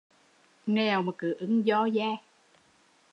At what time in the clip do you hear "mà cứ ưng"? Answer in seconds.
1.03-1.65